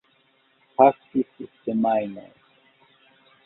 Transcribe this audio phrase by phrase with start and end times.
[0.79, 1.31] Pasis
[1.61, 2.29] semajnoj.